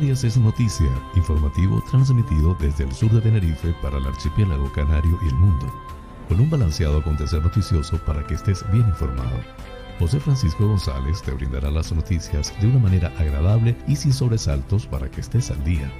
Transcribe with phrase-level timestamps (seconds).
[0.00, 5.28] Canarias es noticia, informativo transmitido desde el sur de Tenerife para el archipiélago canario y
[5.28, 5.70] el mundo,
[6.26, 9.36] con un balanceado acontecer noticioso para que estés bien informado.
[9.98, 15.10] José Francisco González te brindará las noticias de una manera agradable y sin sobresaltos para
[15.10, 15.92] que estés al día.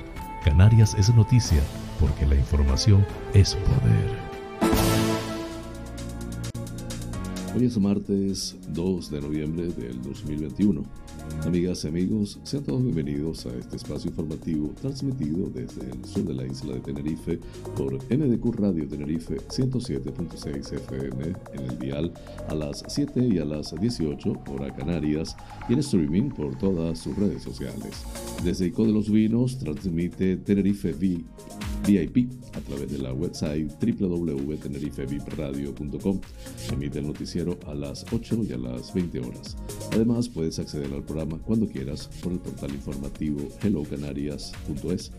[0.46, 1.62] Canarias es noticia
[2.00, 4.18] porque la información es poder.
[7.54, 10.84] Hoy es martes 2 de noviembre del 2021.
[11.44, 16.34] Amigas y amigos, sean todos bienvenidos a este espacio informativo transmitido desde el sur de
[16.34, 17.38] la isla de Tenerife
[17.76, 22.12] por MDQ Radio Tenerife 107.6 FM en el dial
[22.48, 25.36] a las 7 y a las 18 hora Canarias
[25.68, 28.04] y en streaming por todas sus redes sociales.
[28.44, 30.92] Desde Ico de los Vinos transmite Tenerife
[31.86, 36.20] VIP a través de la website www.tenerifevipradio.com.
[36.72, 39.56] Emite el noticiero a las 8 y a las 20 horas.
[39.92, 45.12] Además, puedes acceder al programa cuando quieras por el portal informativo hellocanarias.es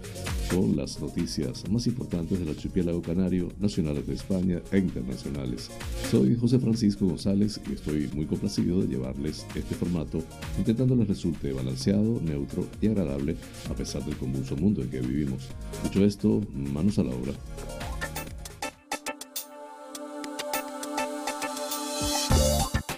[0.54, 5.70] con las noticias más importantes del archipiélago canario, nacionales de España e internacionales.
[6.10, 10.24] Soy José Francisco González y estoy muy complacido de llevarles este formato
[10.58, 13.36] intentando les resulte balanceado, neutro y agradable
[13.70, 15.48] a pesar del convulso mundo en que vivimos.
[15.84, 17.34] Dicho esto, manos a la obra.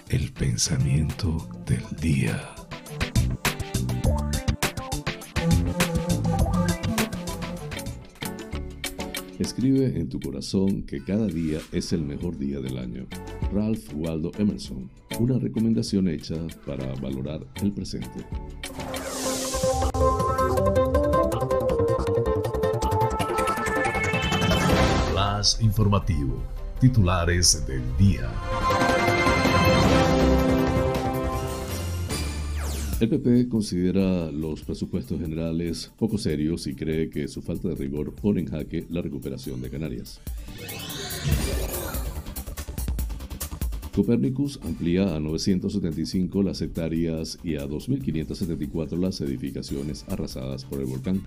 [0.08, 2.54] El pensamiento del día.
[9.38, 13.06] Escribe en tu corazón que cada día es el mejor día del año.
[13.52, 14.88] Ralph Waldo Emerson,
[15.18, 18.24] una recomendación hecha para valorar el presente.
[25.60, 26.42] Informativo.
[26.80, 28.30] Titulares del día.
[32.98, 38.14] El PP considera los presupuestos generales poco serios y cree que su falta de rigor
[38.14, 40.22] pone en jaque la recuperación de Canarias.
[43.94, 51.22] Copernicus amplía a 975 las hectáreas y a 2.574 las edificaciones arrasadas por el volcán.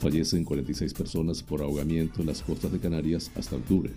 [0.00, 3.90] Fallecen 46 personas por ahogamiento en las costas de Canarias hasta octubre.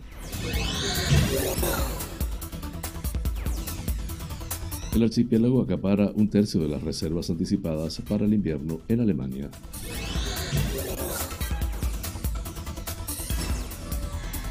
[4.94, 9.50] El archipiélago acapara un tercio de las reservas anticipadas para el invierno en Alemania.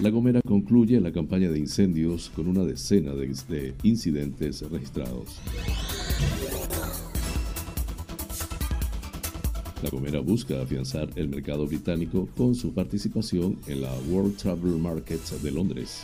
[0.01, 5.39] La Gomera concluye la campaña de incendios con una decena de, incidentes registrados.
[9.83, 15.21] La Gomera busca afianzar el mercado británico con su participación en la World Travel Market
[15.43, 16.03] de Londres.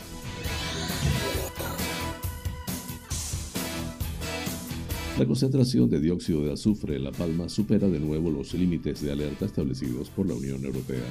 [5.17, 9.13] La concentración de dióxido de azufre en La Palma supera de nuevo los límites de
[9.13, 11.05] alerta establecidos por la Unión Europea.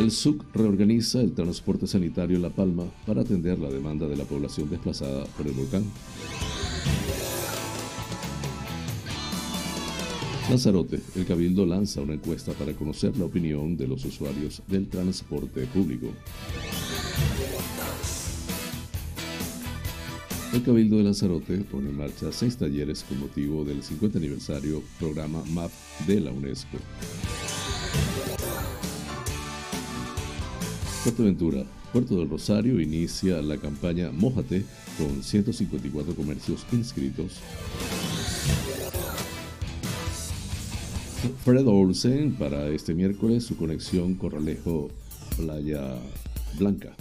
[0.00, 4.24] El SUC reorganiza el transporte sanitario en La Palma para atender la demanda de la
[4.24, 5.84] población desplazada por el volcán.
[10.48, 15.66] Lanzarote, el Cabildo lanza una encuesta para conocer la opinión de los usuarios del transporte
[15.66, 16.06] público.
[20.54, 25.42] El Cabildo de Lanzarote pone en marcha seis talleres con motivo del 50 aniversario programa
[25.50, 25.70] MAP
[26.06, 26.78] de la UNESCO.
[31.02, 34.64] Fuerteventura, Puerto del Rosario inicia la campaña Mójate
[34.96, 37.40] con 154 comercios inscritos.
[41.44, 44.90] Fred Olsen para este miércoles su conexión Corralejo
[45.36, 45.96] Playa
[46.58, 46.94] Blanca.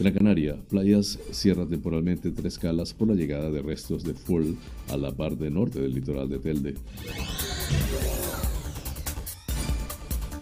[0.00, 4.56] La Canaria, Playas cierra temporalmente tres calas por la llegada de restos de fuel
[4.88, 6.74] a la parte norte del litoral de Telde.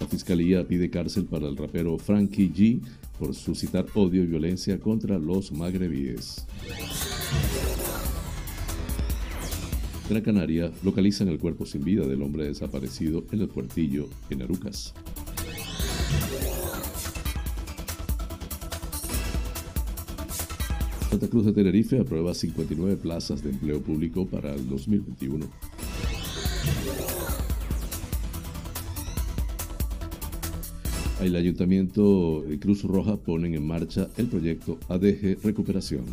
[0.00, 2.80] La Fiscalía pide cárcel para el rapero Frankie G
[3.18, 6.46] por suscitar odio y violencia contra los magrebíes.
[10.12, 14.92] La Canaria, localizan el cuerpo sin vida del hombre desaparecido en el puertillo en Arucas.
[21.08, 25.46] Santa Cruz de Tenerife aprueba 59 plazas de empleo público para el 2021.
[31.22, 36.04] El Ayuntamiento y Cruz Roja ponen en marcha el proyecto ADG Recuperación.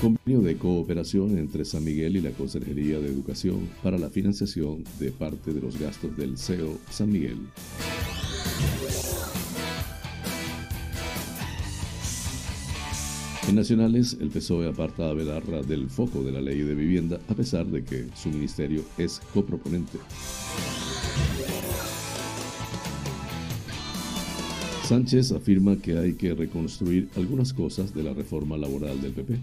[0.00, 5.10] Convenio de cooperación entre San Miguel y la Consejería de Educación para la financiación de
[5.10, 7.36] parte de los gastos del CEO San Miguel.
[13.46, 17.34] En nacionales, el PSOE aparta a Belarra del foco de la ley de vivienda a
[17.34, 19.98] pesar de que su ministerio es coproponente.
[24.84, 29.38] Sánchez afirma que hay que reconstruir algunas cosas de la reforma laboral del PP.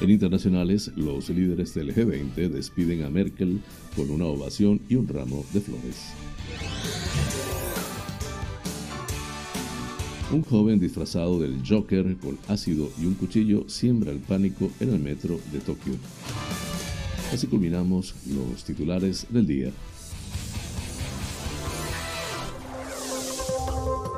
[0.00, 3.60] En internacionales, los líderes del G20 despiden a Merkel
[3.94, 6.14] con una ovación y un ramo de flores.
[10.32, 15.00] Un joven disfrazado del Joker con ácido y un cuchillo siembra el pánico en el
[15.00, 15.92] metro de Tokio.
[17.30, 19.70] Así culminamos los titulares del día.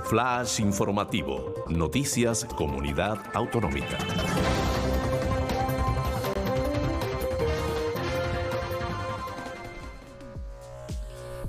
[0.05, 1.55] Flash informativo.
[1.69, 3.99] Noticias Comunidad Autonómica.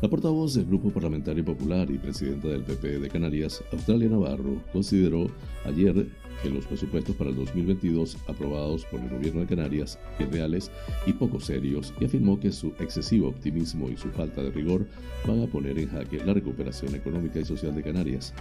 [0.04, 5.28] La portavoz del Grupo Parlamentario Popular y presidenta del PP de Canarias, Australia Navarro, consideró
[5.64, 6.10] ayer
[6.42, 10.72] que los presupuestos para el 2022 aprobados por el gobierno de Canarias irreales
[11.06, 14.86] y poco serios y afirmó que su excesivo optimismo y su falta de rigor
[15.28, 18.34] van a poner en jaque la recuperación económica y social de Canarias.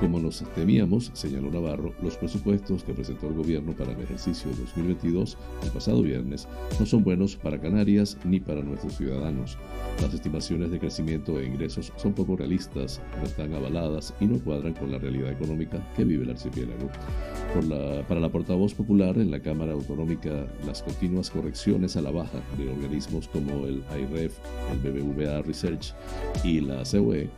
[0.00, 5.36] Como nos temíamos, señaló Navarro, los presupuestos que presentó el gobierno para el ejercicio 2022
[5.62, 6.48] el pasado viernes
[6.78, 9.58] no son buenos para Canarias ni para nuestros ciudadanos.
[10.00, 14.74] Las estimaciones de crecimiento e ingresos son poco realistas, no están avaladas y no cuadran
[14.74, 16.90] con la realidad económica que vive el archipiélago.
[18.08, 22.68] Para la portavoz popular en la Cámara Autonómica, las continuas correcciones a la baja de
[22.68, 24.36] organismos como el IREF,
[24.72, 25.94] el BBVA Research
[26.42, 27.30] y la COE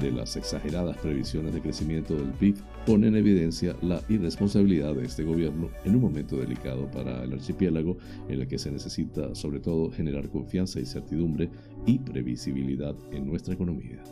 [0.00, 2.56] de las exageradas previsiones de crecimiento del PIB
[2.86, 7.96] pone en evidencia la irresponsabilidad de este gobierno en un momento delicado para el archipiélago
[8.28, 11.50] en el que se necesita sobre todo generar confianza y certidumbre
[11.86, 14.02] y previsibilidad en nuestra economía.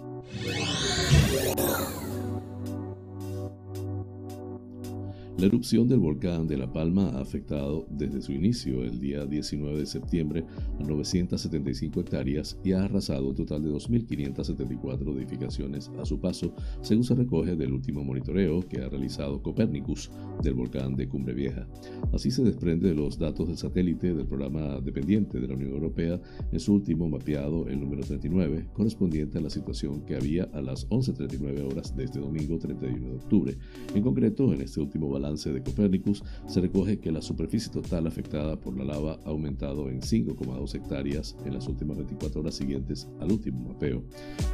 [5.39, 9.79] La erupción del volcán de La Palma ha afectado desde su inicio el día 19
[9.79, 10.45] de septiembre
[10.81, 17.05] a 975 hectáreas y ha arrasado un total de 2.574 edificaciones a su paso, según
[17.05, 20.11] se recoge del último monitoreo que ha realizado Copernicus
[20.43, 21.69] del volcán de Cumbre Vieja.
[22.13, 26.21] Así se desprende de los datos del satélite del programa dependiente de la Unión Europea
[26.51, 30.89] en su último mapeado, el número 39, correspondiente a la situación que había a las
[30.89, 33.57] 11.39 horas de este domingo 31 de octubre.
[33.95, 38.59] En concreto, en este último balance de Copernicus, se recoge que la superficie total afectada
[38.59, 43.31] por la lava ha aumentado en 5,2 hectáreas en las últimas 24 horas siguientes al
[43.31, 44.03] último mapeo.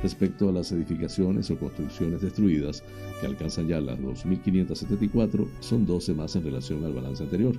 [0.03, 2.83] Respecto a las edificaciones o construcciones destruidas,
[3.21, 7.57] que alcanzan ya las 2.574, son 12 más en relación al balance anterior.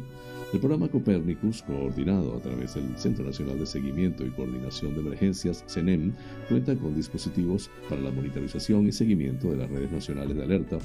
[0.53, 5.65] El programa Copernicus, coordinado a través del Centro Nacional de Seguimiento y Coordinación de Emergencias,
[5.67, 6.13] CENEM,
[6.47, 10.77] cuenta con dispositivos para la monitorización y seguimiento de las redes nacionales de alerta,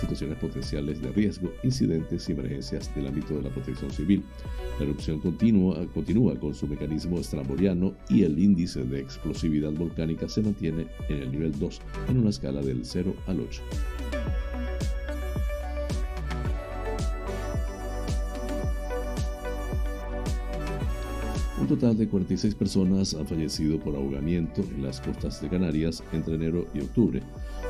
[0.00, 4.24] situaciones potenciales de riesgo, incidentes y emergencias del ámbito de la protección civil.
[4.78, 10.42] La erupción continua, continúa con su mecanismo estramboliano y el índice de explosividad volcánica se
[10.42, 13.62] mantiene en el nivel 2 en una escala del 0 al 8.
[21.60, 26.36] Un total de 46 personas han fallecido por ahogamiento en las costas de Canarias entre
[26.36, 27.20] enero y octubre,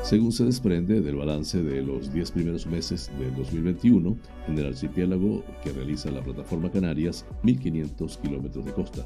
[0.03, 5.43] según se desprende del balance de los 10 primeros meses del 2021 en el archipiélago
[5.63, 9.05] que realiza la plataforma Canarias, 1.500 kilómetros de costa.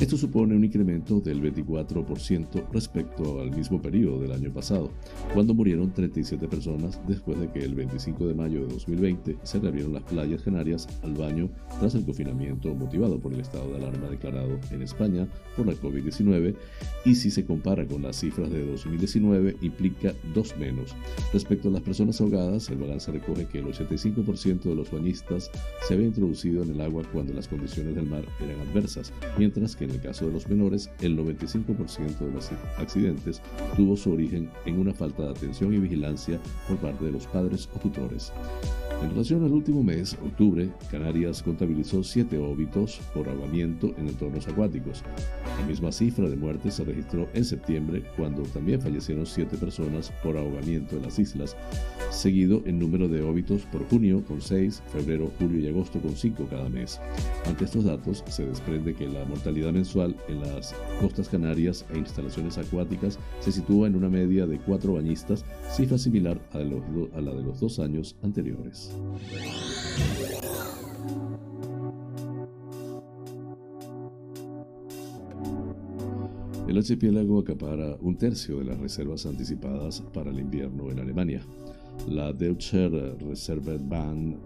[0.00, 4.90] Esto supone un incremento del 24% respecto al mismo periodo del año pasado,
[5.32, 9.92] cuando murieron 37 personas después de que el 25 de mayo de 2020 se reabrieron
[9.92, 11.48] las playas canarias al baño
[11.78, 16.56] tras el confinamiento motivado por el estado de alarma declarado en España por la COVID-19
[17.04, 20.92] y si se compara con las cifras de 2019 implica dos menos.
[21.32, 25.52] Respecto a las personas ahogadas, el balance recoge que el 85% de los bañistas
[25.86, 29.83] se había introducido en el agua cuando las condiciones del mar eran adversas, mientras que
[29.84, 33.40] en el caso de los menores, el 95% de los accidentes
[33.76, 37.68] tuvo su origen en una falta de atención y vigilancia por parte de los padres
[37.74, 38.32] o tutores.
[39.02, 45.02] En relación al último mes, octubre, Canarias contabilizó siete óbitos por ahogamiento en entornos acuáticos.
[45.60, 50.38] La misma cifra de muertes se registró en septiembre, cuando también fallecieron siete personas por
[50.38, 51.54] ahogamiento en las islas,
[52.10, 56.46] seguido en número de óbitos por junio con seis, febrero, julio y agosto con cinco
[56.48, 56.98] cada mes.
[57.46, 62.56] Ante estos datos, se desprende que la mortalidad mensual en las costas canarias e instalaciones
[62.56, 67.42] acuáticas se sitúa en una media de cuatro bañistas, cifra similar a, a la de
[67.42, 68.90] los dos años anteriores.
[76.66, 81.42] El archipiélago acapara un tercio de las reservas anticipadas para el invierno en Alemania.
[82.08, 84.38] La Deutsche Reservebahn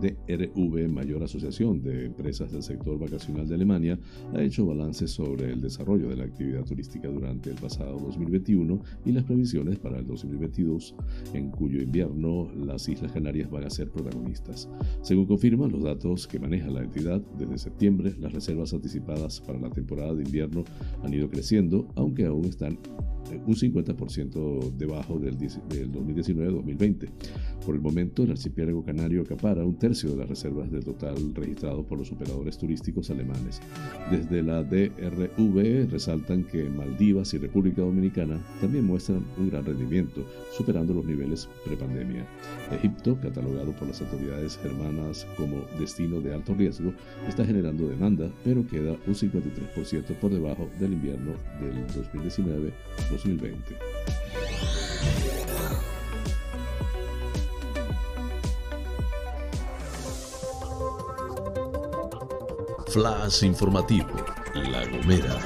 [0.00, 3.98] DRV, mayor asociación de empresas del sector vacacional de Alemania,
[4.34, 9.12] ha hecho balances sobre el desarrollo de la actividad turística durante el pasado 2021 y
[9.12, 10.94] las previsiones para el 2022,
[11.34, 14.68] en cuyo invierno las Islas Canarias van a ser protagonistas.
[15.02, 19.70] Según confirman los datos que maneja la entidad, desde septiembre las reservas anticipadas para la
[19.70, 20.64] temporada de invierno
[21.02, 22.78] han ido creciendo, aunque aún están
[23.46, 27.08] un 50% debajo del, del 2019-2020.
[27.64, 31.82] Por el momento, el archipiélago canario acapara un tercio de las reservas del total registrado
[31.82, 33.62] por los operadores turísticos alemanes.
[34.10, 40.92] Desde la DRV resaltan que Maldivas y República Dominicana también muestran un gran rendimiento, superando
[40.92, 42.26] los niveles prepandemia.
[42.70, 46.92] Egipto, catalogado por las autoridades germanas como destino de alto riesgo,
[47.26, 54.41] está generando demanda, pero queda un 53% por debajo del invierno del 2019-2020.
[62.92, 64.06] Flash informativo,
[64.70, 65.40] La Gomera.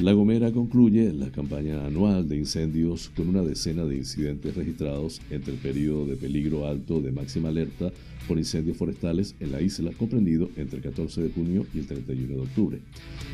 [0.00, 5.52] La Gomera concluye la campaña anual de incendios con una decena de incidentes registrados entre
[5.52, 7.92] el periodo de peligro alto de máxima alerta
[8.26, 12.34] por incendios forestales en la isla, comprendido entre el 14 de junio y el 31
[12.34, 12.78] de octubre.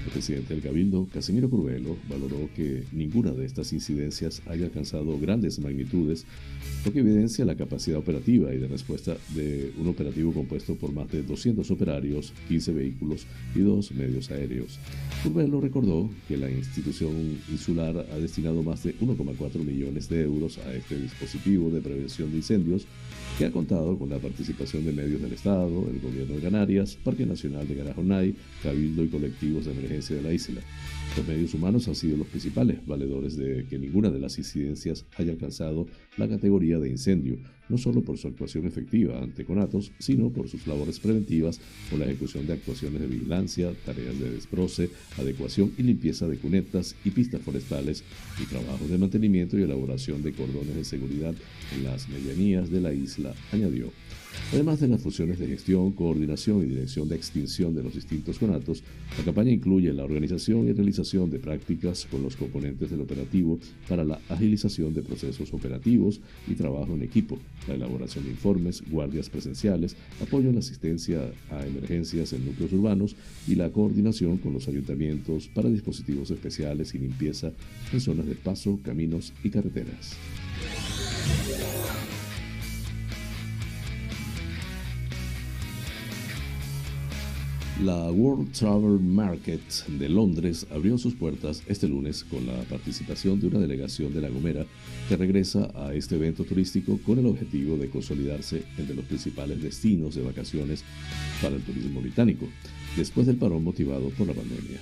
[0.05, 5.59] El presidente del Cabildo, Casimiro Curvelo, valoró que ninguna de estas incidencias haya alcanzado grandes
[5.59, 6.25] magnitudes,
[6.85, 11.11] lo que evidencia la capacidad operativa y de respuesta de un operativo compuesto por más
[11.11, 14.79] de 200 operarios, 15 vehículos y dos medios aéreos.
[15.23, 20.75] Curvelo recordó que la institución insular ha destinado más de 1,4 millones de euros a
[20.75, 22.87] este dispositivo de prevención de incendios
[23.39, 27.27] que ha contado con la participación de medios del Estado, el Gobierno de Canarias, Parque
[27.27, 30.61] Nacional de Garajonay, Cabildo y colectivos de emergencia de la isla.
[31.17, 35.33] Los medios humanos han sido los principales valedores de que ninguna de las incidencias haya
[35.33, 37.39] alcanzado la categoría de incendio,
[37.71, 41.61] no solo por su actuación efectiva ante conatos, sino por sus labores preventivas
[41.93, 46.97] o la ejecución de actuaciones de vigilancia, tareas de desbroce, adecuación y limpieza de cunetas
[47.05, 48.03] y pistas forestales
[48.43, 51.35] y trabajos de mantenimiento y elaboración de cordones de seguridad
[51.75, 53.91] en las medianías de la isla, añadió.
[54.53, 58.83] Además de las funciones de gestión, coordinación y dirección de extinción de los distintos conatos,
[59.19, 63.59] la campaña incluye la organización y realización de prácticas con los componentes del operativo
[63.89, 69.29] para la agilización de procesos operativos y trabajo en equipo, la elaboración de informes, guardias
[69.31, 74.69] presenciales, apoyo en la asistencia a emergencias en núcleos urbanos y la coordinación con los
[74.69, 77.53] ayuntamientos para dispositivos especiales y limpieza
[77.93, 80.17] en zonas de paso, caminos y carreteras.
[87.85, 93.47] La World Travel Market de Londres abrió sus puertas este lunes con la participación de
[93.47, 94.67] una delegación de La Gomera
[95.09, 100.15] que regresa a este evento turístico con el objetivo de consolidarse entre los principales destinos
[100.15, 100.85] de vacaciones
[101.41, 102.47] para el turismo británico,
[102.99, 104.81] después del parón motivado por la pandemia.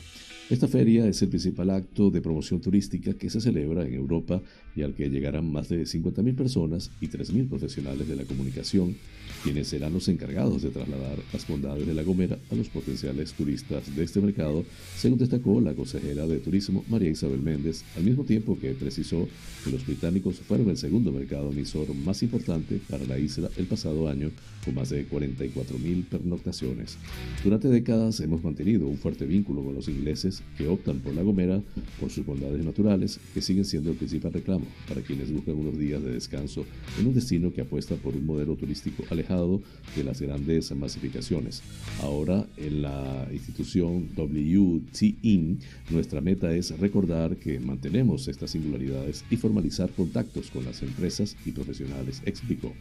[0.50, 4.40] Esta feria es el principal acto de promoción turística que se celebra en Europa
[4.74, 8.96] y al que llegarán más de 50.000 personas y 3.000 profesionales de la comunicación,
[9.42, 13.94] quienes serán los encargados de trasladar las bondades de La Gomera a los potenciales turistas
[13.94, 14.64] de este mercado,
[14.96, 19.28] según destacó la consejera de Turismo María Isabel Méndez, al mismo tiempo que precisó
[19.64, 24.08] que los británicos fueron el segundo mercado emisor más importante para la isla el pasado
[24.08, 24.30] año,
[24.64, 26.96] con más de 44.000 pernoctaciones.
[27.44, 31.62] Durante décadas hemos mantenido un fuerte vínculo con los ingleses que optan por La Gomera
[32.00, 36.02] por sus bondades naturales, que siguen siendo el principal reclamo para quienes buscan unos días
[36.02, 36.64] de descanso
[36.98, 39.62] en un destino que apuesta por un modelo turístico alejado
[39.96, 41.62] de las grandes masificaciones.
[42.02, 45.58] Ahora, en la institución WTIN,
[45.90, 51.52] nuestra meta es recordar que mantenemos estas singularidades y formalizar contactos con las empresas y
[51.52, 52.72] profesionales, explicó.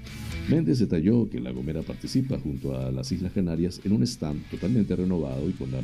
[0.49, 4.95] Méndez detalló que La Gomera participa junto a las Islas Canarias en un stand totalmente
[4.95, 5.81] renovado y con la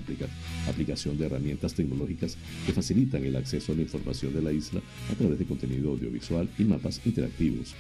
[0.68, 1.30] aplicación de
[1.64, 5.46] herramientas tecnológicas que facilitan el acceso a la información de la isla a través de
[5.46, 7.74] contenido audiovisual y mapas interactivos.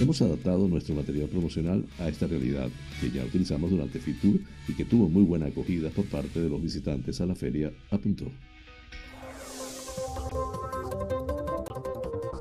[0.00, 2.68] Hemos adaptado nuestro material promocional a esta realidad
[3.00, 6.62] que ya utilizamos durante FITUR y que tuvo muy buena acogida por parte de los
[6.62, 8.26] visitantes a la feria, apuntó.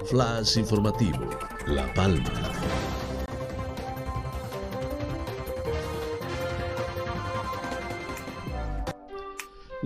[0.10, 1.30] Flash informativo,
[1.68, 2.81] La Palma.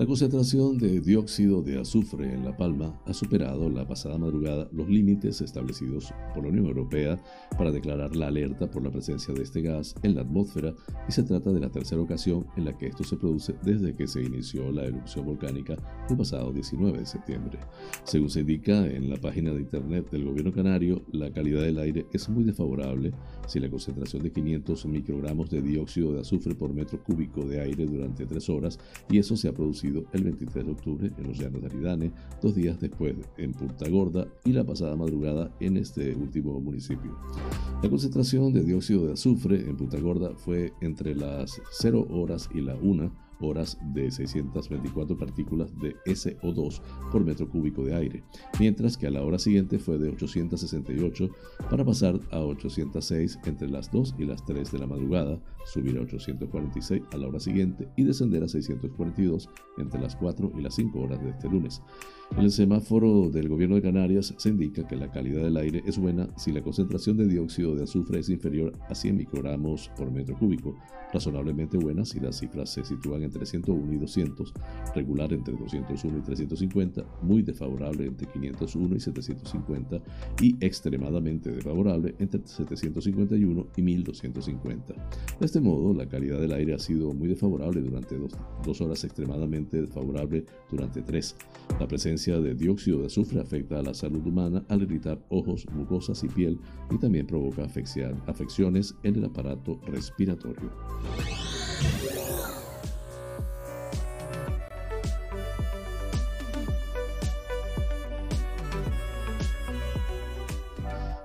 [0.06, 4.88] La concentración de dióxido de azufre en La Palma ha superado la pasada madrugada los
[4.88, 7.20] límites establecidos por la Unión Europea
[7.58, 10.72] para declarar la alerta por la presencia de este gas en la atmósfera
[11.08, 14.06] y se trata de la tercera ocasión en la que esto se produce desde que
[14.06, 15.74] se inició la erupción volcánica
[16.08, 17.58] el pasado 19 de septiembre.
[18.04, 22.06] Según se indica en la página de internet del gobierno canario, la calidad del aire
[22.12, 23.12] es muy desfavorable
[23.46, 27.86] si la concentración de 500 microgramos de dióxido de azufre por metro cúbico de aire
[27.86, 28.78] durante tres horas
[29.10, 32.12] y eso se ha producido el 23 de octubre en los Llanos de Aridane,
[32.42, 37.16] dos días después en Punta Gorda y la pasada madrugada en este último municipio.
[37.82, 42.60] La concentración de dióxido de azufre en Punta Gorda fue entre las 0 horas y
[42.60, 48.24] la 1 horas de 624 partículas de SO2 por metro cúbico de aire,
[48.58, 51.28] mientras que a la hora siguiente fue de 868
[51.70, 56.02] para pasar a 806 entre las 2 y las 3 de la madrugada, subir a
[56.02, 60.98] 846 a la hora siguiente y descender a 642 entre las 4 y las 5
[60.98, 61.82] horas de este lunes.
[62.32, 65.96] En el semáforo del gobierno de Canarias se indica que la calidad del aire es
[65.96, 70.36] buena si la concentración de dióxido de azufre es inferior a 100 microgramos por metro
[70.36, 70.76] cúbico,
[71.14, 74.52] razonablemente buena si las cifras se sitúan entre 101 y 200,
[74.94, 80.02] regular entre 201 y 350, muy desfavorable entre 501 y 750
[80.42, 84.94] y extremadamente desfavorable entre 751 y 1250.
[85.40, 89.04] De este modo, la calidad del aire ha sido muy desfavorable durante dos, dos horas,
[89.04, 91.34] extremadamente desfavorable durante tres.
[91.80, 96.24] La presencia de dióxido de azufre afecta a la salud humana al irritar ojos, mucosas
[96.24, 96.58] y piel
[96.90, 100.70] y también provoca afecciones en el aparato respiratorio.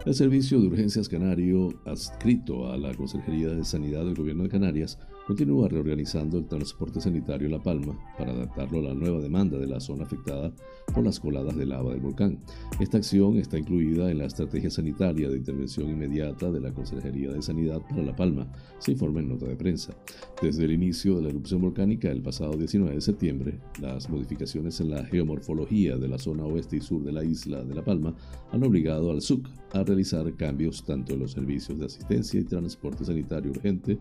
[0.05, 5.00] El Servicio de Urgencias Canario, adscrito a la Consejería de Sanidad del Gobierno de Canarias,
[5.28, 9.80] continúa reorganizando el transporte sanitario La Palma para adaptarlo a la nueva demanda de la
[9.80, 10.51] zona afectada
[10.94, 12.40] por las coladas de lava del volcán.
[12.80, 17.42] Esta acción está incluida en la estrategia sanitaria de intervención inmediata de la Consejería de
[17.42, 19.94] Sanidad para La Palma, se informa en nota de prensa.
[20.42, 24.90] Desde el inicio de la erupción volcánica el pasado 19 de septiembre, las modificaciones en
[24.90, 28.16] la geomorfología de la zona oeste y sur de la isla de La Palma
[28.51, 33.05] han obligado al SUC a realizar cambios tanto en los servicios de asistencia y transporte
[33.05, 33.98] sanitario urgente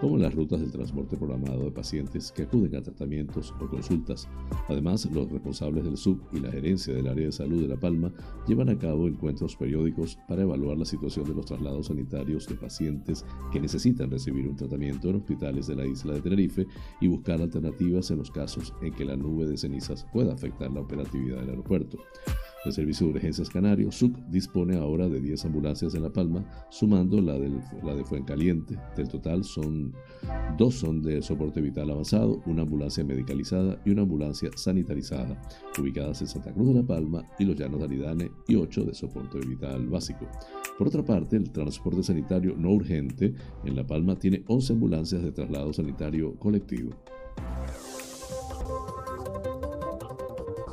[0.00, 4.28] como las rutas del transporte programado de pacientes que acuden a tratamientos o consultas.
[4.68, 8.12] Además, los responsables del SUB y la gerencia del área de salud de La Palma
[8.46, 13.24] llevan a cabo encuentros periódicos para evaluar la situación de los traslados sanitarios de pacientes
[13.52, 16.66] que necesitan recibir un tratamiento en hospitales de la isla de Tenerife
[17.00, 20.80] y buscar alternativas en los casos en que la nube de cenizas pueda afectar la
[20.80, 21.98] operatividad del aeropuerto.
[22.64, 27.20] El Servicio de Urgencias Canario, SUC, dispone ahora de 10 ambulancias en La Palma, sumando
[27.20, 28.76] la, la de Fuencaliente.
[28.96, 29.94] Del total, son
[30.56, 35.40] dos son de soporte vital avanzado, una ambulancia medicalizada y una ambulancia sanitarizada,
[35.78, 38.92] ubicadas en Santa Cruz de La Palma y Los Llanos de Aridane, y ocho de
[38.92, 40.26] soporte vital básico.
[40.76, 45.32] Por otra parte, el transporte sanitario no urgente en La Palma tiene 11 ambulancias de
[45.32, 46.90] traslado sanitario colectivo.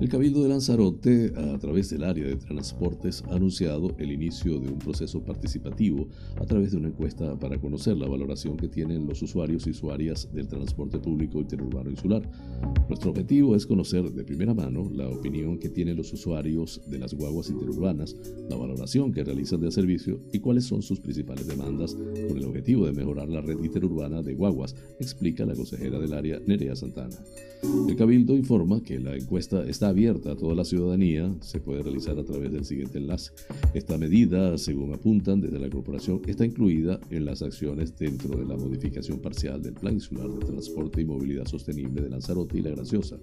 [0.00, 4.68] El Cabildo de Lanzarote, a través del área de transportes, ha anunciado el inicio de
[4.68, 6.06] un proceso participativo
[6.36, 10.28] a través de una encuesta para conocer la valoración que tienen los usuarios y usuarias
[10.32, 12.22] del transporte público interurbano insular.
[12.88, 17.14] Nuestro objetivo es conocer de primera mano la opinión que tienen los usuarios de las
[17.14, 18.14] guaguas interurbanas,
[18.48, 21.96] la valoración que realizan del servicio y cuáles son sus principales demandas
[22.28, 26.40] con el objetivo de mejorar la red interurbana de guaguas, explica la consejera del área
[26.46, 27.16] Nerea Santana.
[27.88, 32.18] El Cabildo informa que la encuesta está abierta a toda la ciudadanía, se puede realizar
[32.18, 33.32] a través del siguiente enlace.
[33.74, 38.56] Esta medida, según apuntan desde la corporación, está incluida en las acciones dentro de la
[38.56, 43.18] modificación parcial del Plan Insular de Transporte y Movilidad Sostenible de Lanzarote y La Graciosa.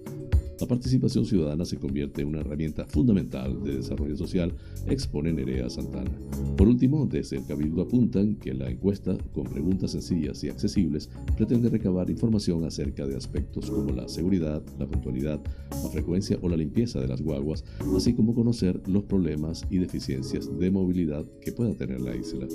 [0.58, 4.54] La participación ciudadana se convierte en una herramienta fundamental de desarrollo social,
[4.88, 6.10] expone Nerea Santana.
[6.56, 11.68] Por último, desde el Cabildo apuntan que la encuesta, con preguntas sencillas y accesibles, pretende
[11.68, 17.00] recabar información acerca de aspectos como la seguridad, la puntualidad, la frecuencia o la limpieza
[17.00, 17.64] de las guaguas,
[17.96, 22.46] así como conocer los problemas y deficiencias de movilidad que pueda tener la isla.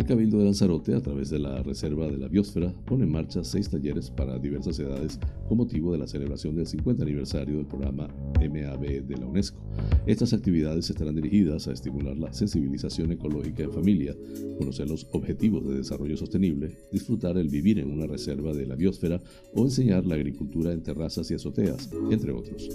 [0.00, 3.44] El Cabildo de Lanzarote, a través de la Reserva de la Biosfera, pone en marcha
[3.44, 8.08] seis talleres para diversas edades con motivo de la celebración del 50 aniversario del programa
[8.40, 9.60] MAB de la UNESCO.
[10.06, 14.16] Estas actividades estarán dirigidas a estimular la sensibilización ecológica en familia,
[14.58, 19.20] conocer los objetivos de desarrollo sostenible, disfrutar el vivir en una reserva de la biosfera
[19.54, 22.70] o enseñar la agricultura en terrazas y azoteas, entre otros.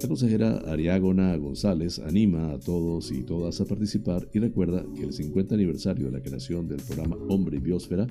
[0.00, 5.12] La consejera Ariágona González anima a todos y todas a participar y recuerda que el
[5.12, 8.06] 50 aniversario de la creación del programa Hombre y Biosfera,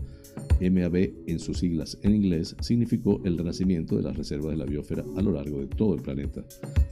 [0.60, 5.04] MAB en sus siglas en inglés, significó el renacimiento de las reservas de la biosfera
[5.16, 6.44] a lo largo de todo el planeta.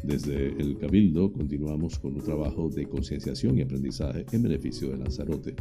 [0.04, 5.56] Desde el Cabildo continuamos con un trabajo de concienciación y aprendizaje en beneficio de Lanzarote.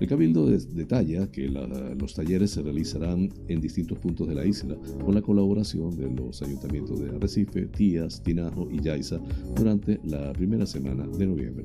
[0.00, 5.14] El Cabildo detalla que los talleres se realizarán en distintos puntos de la isla con
[5.14, 9.20] la colaboración de los ayuntamientos de Arrecife, Tías, Tinajo y Yaiza
[9.56, 11.64] durante la primera semana de noviembre.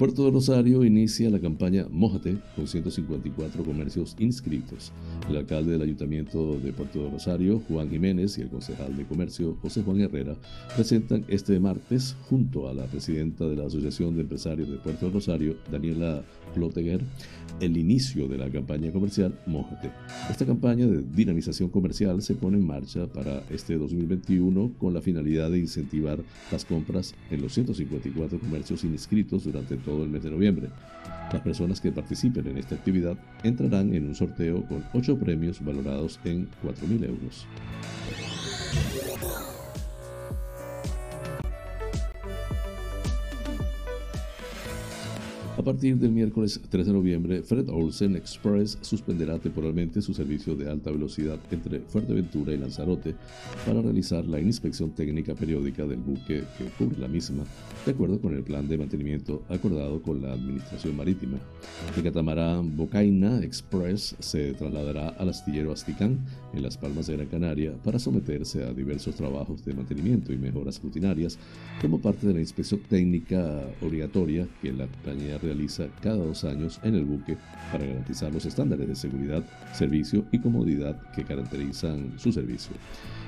[0.00, 4.92] Puerto de Rosario inicia la campaña Mójate con 154 comercios inscritos.
[5.28, 9.58] El alcalde del Ayuntamiento de Puerto de Rosario, Juan Jiménez, y el concejal de Comercio,
[9.60, 10.36] José Juan Herrera,
[10.74, 15.12] presentan este martes, junto a la presidenta de la Asociación de Empresarios de Puerto de
[15.12, 17.02] Rosario, Daniela Ploteguer,
[17.60, 19.90] el inicio de la campaña comercial Mójate.
[20.30, 25.50] Esta campaña de dinamización comercial se pone en marcha para este 2021 con la finalidad
[25.50, 30.68] de incentivar las compras en los 154 comercios inscritos durante todo el mes de noviembre.
[31.32, 36.18] Las personas que participen en esta actividad entrarán en un sorteo con 8 premios valorados
[36.24, 37.46] en 4.000 euros.
[45.60, 50.70] A partir del miércoles 3 de noviembre, Fred Olsen Express suspenderá temporalmente su servicio de
[50.70, 53.14] alta velocidad entre Fuerteventura y Lanzarote
[53.66, 57.44] para realizar la inspección técnica periódica del buque que cubre la misma,
[57.84, 61.36] de acuerdo con el plan de mantenimiento acordado con la Administración Marítima.
[61.94, 66.20] El catamarán Bocaina Express se trasladará al astillero Asticán,
[66.54, 70.82] en Las Palmas de Gran Canaria, para someterse a diversos trabajos de mantenimiento y mejoras
[70.82, 71.38] rutinarias
[71.82, 75.49] como parte de la inspección técnica obligatoria que la compañía realiza
[76.00, 77.36] cada dos años en el buque
[77.70, 82.74] para garantizar los estándares de seguridad, servicio y comodidad que caracterizan su servicio.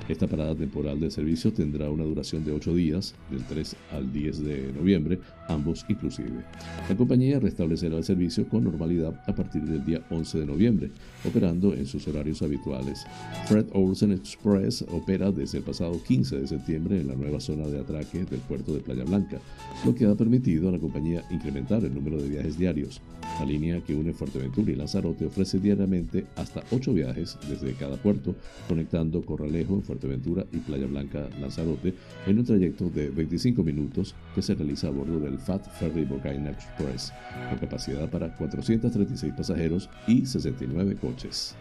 [0.09, 4.43] Esta parada temporal de servicio tendrá una duración de 8 días, del 3 al 10
[4.43, 6.43] de noviembre, ambos inclusive.
[6.89, 10.91] La compañía restablecerá el servicio con normalidad a partir del día 11 de noviembre,
[11.25, 13.05] operando en sus horarios habituales.
[13.47, 17.79] Fred Olsen Express opera desde el pasado 15 de septiembre en la nueva zona de
[17.79, 19.39] atraque del puerto de Playa Blanca,
[19.85, 23.01] lo que ha permitido a la compañía incrementar el número de viajes diarios.
[23.39, 28.35] La línea que une Fuerteventura y Lanzarote ofrece diariamente hasta 8 viajes desde cada puerto,
[28.67, 31.93] conectando Corralejo en Fuerteventura y Playa Blanca Lanzarote
[32.27, 36.51] en un trayecto de 25 minutos que se realiza a bordo del Fat Ferry Bocaina
[36.51, 37.11] Express,
[37.49, 41.55] con capacidad para 436 pasajeros y 69 coches.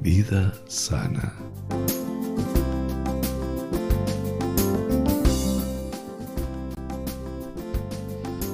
[0.00, 1.45] Vida sana.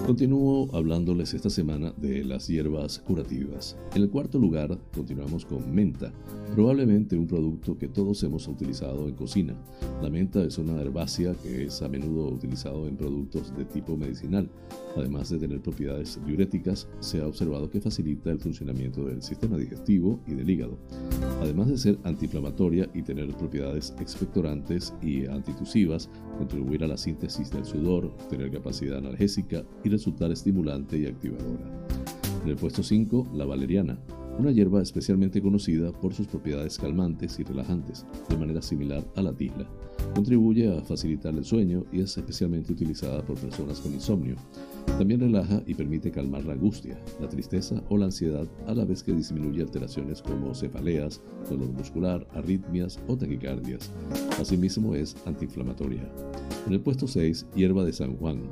[0.06, 3.76] Continúo hablándoles esta semana de las hierbas curativas.
[3.94, 6.12] En el cuarto lugar, continuamos con menta,
[6.54, 9.54] probablemente un producto que todos hemos utilizado en cocina.
[10.02, 14.48] La menta es una herbácea que es a menudo utilizado en productos de tipo medicinal.
[14.96, 20.20] Además de tener propiedades diuréticas, se ha observado que facilita el funcionamiento del sistema digestivo
[20.26, 20.78] y del hígado.
[21.40, 27.64] Además de ser antiinflamatoria y tener propiedades expectorantes y antitusivas, contribuir a la síntesis del
[27.64, 31.86] sudor, tener capacidad analgésica y resultar estimulante y activadora.
[32.42, 33.98] En el puesto 5, la valeriana,
[34.38, 39.33] una hierba especialmente conocida por sus propiedades calmantes y relajantes, de manera similar a la
[39.33, 39.66] tisla.
[40.14, 44.37] Contribuye a facilitar el sueño y es especialmente utilizada por personas con insomnio.
[44.99, 49.03] También relaja y permite calmar la angustia, la tristeza o la ansiedad, a la vez
[49.03, 53.90] que disminuye alteraciones como cefaleas, dolor muscular, arritmias o taquicardias.
[54.40, 56.09] Asimismo es antiinflamatoria.
[56.66, 58.42] En el puesto 6, hierba de San Juan.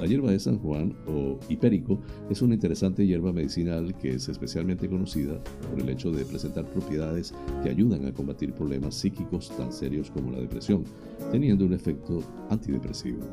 [0.00, 1.98] La hierba de San Juan o hipérico
[2.30, 7.34] es una interesante hierba medicinal que es especialmente conocida por el hecho de presentar propiedades
[7.64, 10.84] que ayudan a combatir problemas psíquicos tan serios como la depresión,
[11.32, 13.24] teniendo un efecto antidepresivo.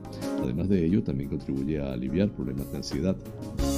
[0.42, 3.16] Además de ello, también contribuye a aliviar problemas de ansiedad,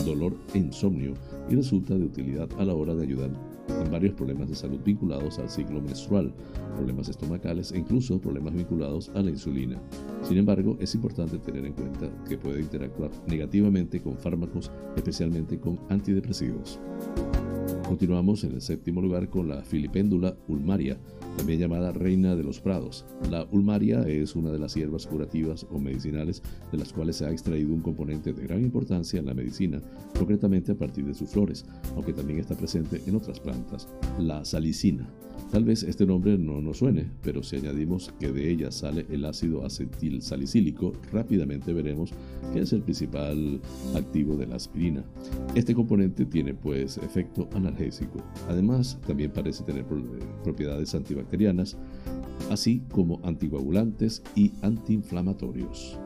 [0.06, 1.14] dolor e insomnio
[1.50, 3.32] y resulta de utilidad a la hora de ayudar
[3.70, 6.34] en varios problemas de salud vinculados al ciclo menstrual,
[6.76, 9.82] problemas estomacales e incluso problemas vinculados a la insulina.
[10.24, 15.80] Sin embargo, es importante tener en cuenta que puede interactuar negativamente con fármacos, especialmente con
[15.90, 16.80] antidepresivos.
[17.88, 20.98] Continuamos en el séptimo lugar con la filipéndula ulmaria,
[21.38, 23.06] también llamada reina de los prados.
[23.30, 27.32] La ulmaria es una de las hierbas curativas o medicinales de las cuales se ha
[27.32, 29.82] extraído un componente de gran importancia en la medicina,
[30.18, 33.88] concretamente a partir de sus flores, aunque también está presente en otras plantas.
[34.20, 35.08] La salicina.
[35.52, 39.26] Tal vez este nombre no nos suene, pero si añadimos que de ella sale el
[39.26, 42.12] ácido acetil salicílico, rápidamente veremos
[42.54, 43.62] que es el principal
[43.96, 45.04] activo de la aspirina.
[45.56, 48.20] Este componente tiene pues efecto analgésico.
[48.50, 49.86] Además, también parece tener
[50.44, 51.78] propiedades antibacterianas,
[52.52, 55.98] así como anticoagulantes y antiinflamatorios.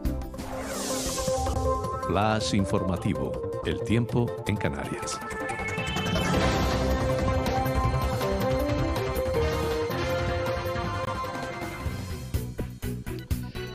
[2.08, 3.32] Flash informativo.
[3.66, 5.20] El tiempo en Canarias.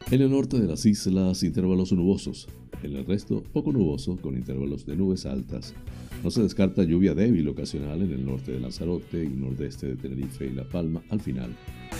[0.08, 2.46] En el norte de las islas, intervalos nubosos.
[2.84, 5.74] En el resto, poco nuboso, con intervalos de nubes altas.
[6.22, 10.46] No se descarta lluvia débil ocasional en el norte de Lanzarote y nordeste de Tenerife
[10.46, 11.56] y La Palma al final.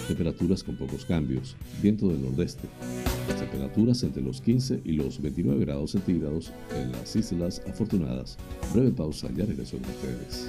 [0.06, 1.56] Temperaturas con pocos cambios.
[1.82, 2.68] Viento del nordeste.
[3.40, 8.38] Temperaturas entre los 15 y los 29 grados centígrados en las Islas Afortunadas.
[8.72, 10.48] Breve pausa, ya regreso con ustedes.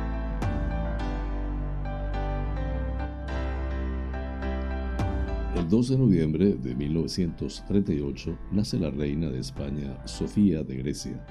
[5.53, 11.25] El 2 de noviembre de 1938 nace la reina de España, Sofía de Grecia.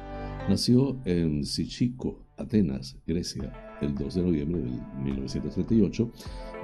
[0.46, 4.70] Nació en Sichiko, Atenas, Grecia, el 2 de noviembre de
[5.02, 6.12] 1938,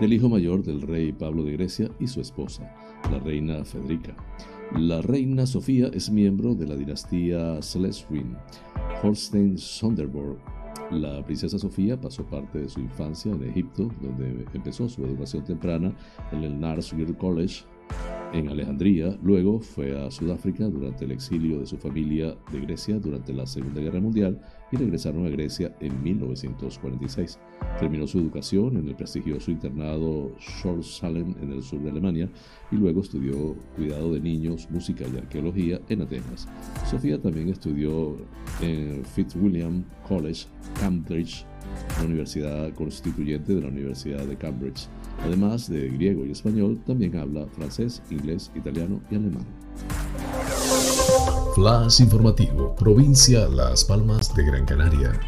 [0.00, 2.70] del hijo mayor del rey Pablo de Grecia y su esposa,
[3.10, 4.14] la reina Federica.
[4.74, 8.26] La reina Sofía es miembro de la dinastía Schleswig,
[9.02, 10.38] Holstein-Sonderburg,
[10.90, 15.92] la princesa Sofía pasó parte de su infancia en Egipto, donde empezó su educación temprana
[16.32, 17.64] en el Girl College
[18.32, 19.18] en Alejandría.
[19.22, 23.80] Luego fue a Sudáfrica durante el exilio de su familia de Grecia durante la Segunda
[23.80, 24.40] Guerra Mundial
[24.72, 27.38] y regresaron a Grecia en 1946.
[27.78, 30.32] Terminó su educación en el prestigioso internado
[30.82, 32.28] Salem en el sur de Alemania
[32.70, 36.48] y luego estudió cuidado de niños, música y arqueología en Atenas.
[36.90, 38.16] Sofía también estudió
[38.60, 40.46] en Fitzwilliam College,
[40.80, 41.44] Cambridge,
[41.98, 44.88] la Universidad Constituyente de la Universidad de Cambridge.
[45.22, 49.46] Además de griego y español, también habla francés, inglés, italiano y alemán.
[51.56, 55.18] Flash informativo, provincia Las Palmas de Gran Canaria.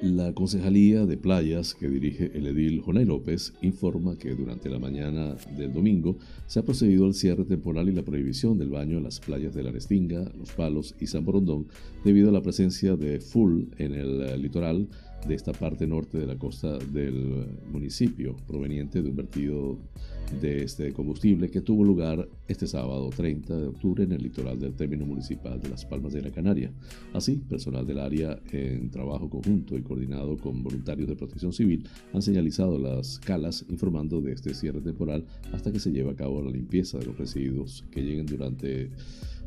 [0.00, 5.34] La Concejalía de Playas que dirige el edil Jonay López informa que durante la mañana
[5.56, 9.20] del domingo se ha procedido al cierre temporal y la prohibición del baño en las
[9.20, 11.66] playas de La Restinga, Los Palos y San Borondón
[12.02, 14.88] debido a la presencia de full en el eh, litoral
[15.26, 19.78] de esta parte norte de la costa del municipio, proveniente de un vertido
[20.40, 24.74] de este combustible que tuvo lugar este sábado 30 de octubre en el litoral del
[24.74, 26.72] término municipal de Las Palmas de la Canaria.
[27.12, 32.22] Así, personal del área, en trabajo conjunto y coordinado con voluntarios de protección civil, han
[32.22, 36.50] señalizado las calas informando de este cierre temporal hasta que se lleve a cabo la
[36.50, 38.90] limpieza de los residuos que lleguen durante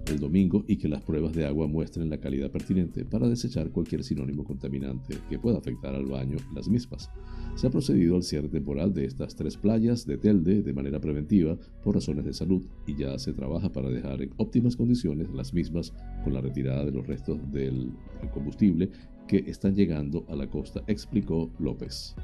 [0.09, 4.03] el domingo y que las pruebas de agua muestren la calidad pertinente para desechar cualquier
[4.03, 7.09] sinónimo contaminante que pueda afectar al baño las mismas.
[7.55, 11.57] Se ha procedido al cierre temporal de estas tres playas de Telde de manera preventiva
[11.83, 15.93] por razones de salud y ya se trabaja para dejar en óptimas condiciones las mismas
[16.23, 17.91] con la retirada de los restos del
[18.33, 18.89] combustible
[19.27, 22.15] que están llegando a la costa, explicó López.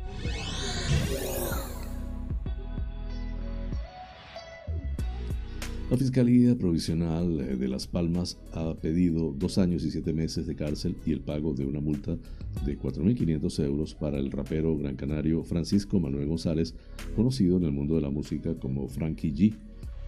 [5.93, 10.55] La Fiscalía Provisional eh, de Las Palmas ha pedido dos años y siete meses de
[10.55, 12.17] cárcel y el pago de una multa
[12.65, 16.73] de 4.500 euros para el rapero gran canario Francisco Manuel González,
[17.15, 19.53] conocido en el mundo de la música como Frankie G.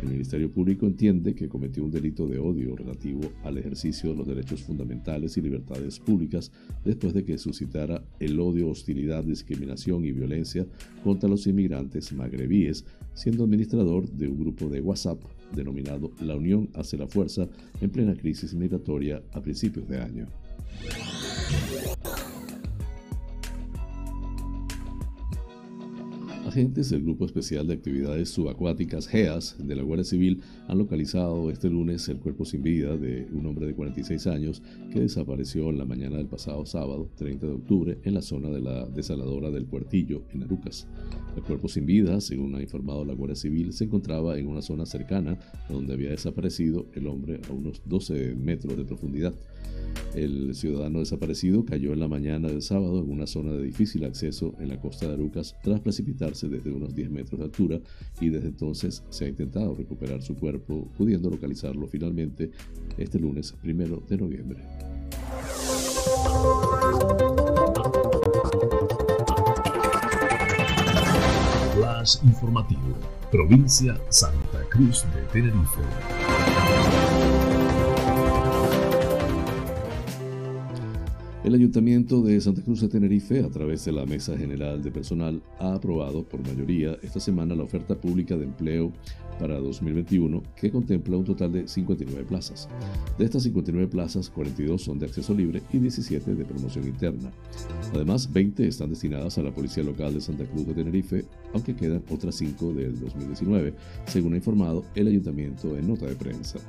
[0.02, 4.28] El Ministerio Público entiende que cometió un delito de odio relativo al ejercicio de los
[4.28, 6.52] derechos fundamentales y libertades públicas
[6.84, 10.65] después de que suscitara el odio, hostilidad, discriminación y violencia
[11.04, 15.21] contra los inmigrantes magrebíes, siendo administrador de un grupo de WhatsApp
[15.54, 17.48] denominado La Unión hace la Fuerza
[17.82, 20.28] en plena crisis migratoria a principios de año.
[26.56, 30.39] Agentes del Grupo Especial de Actividades Subacuáticas GEAS de la Guardia Civil
[30.70, 35.02] han localizado este lunes el cuerpo sin vida de un hombre de 46 años que
[35.02, 38.86] desapareció en la mañana del pasado sábado, 30 de octubre, en la zona de la
[38.86, 40.88] desaladora del Puertillo, en Arucas.
[41.36, 44.86] El cuerpo sin vida, según ha informado la Guardia Civil, se encontraba en una zona
[44.86, 45.38] cercana
[45.68, 49.34] donde había desaparecido el hombre a unos 12 metros de profundidad.
[50.15, 54.56] El ciudadano desaparecido cayó en la mañana del sábado en una zona de difícil acceso
[54.60, 57.82] en la costa de Arucas tras precipitarse desde unos 10 metros de altura
[58.21, 62.51] y desde entonces se ha intentado recuperar su cuerpo, pudiendo localizarlo finalmente
[62.97, 64.63] este lunes primero de noviembre.
[71.75, 72.95] Flash informativo,
[73.32, 75.82] provincia Santa Cruz de Tenerife.
[81.46, 85.44] El Ayuntamiento de Santa Cruz de Tenerife, a través de la Mesa General de Personal,
[85.60, 88.92] ha aprobado por mayoría esta semana la oferta pública de empleo
[89.39, 92.69] para 2021 que contempla un total de 59 plazas.
[93.17, 97.32] De estas 59 plazas, 42 son de acceso libre y 17 de promoción interna.
[97.93, 102.04] Además, 20 están destinadas a la Policía Local de Santa Cruz de Tenerife, aunque quedan
[102.10, 103.74] otras 5 del 2019,
[104.08, 106.60] según ha informado el ayuntamiento en nota de prensa.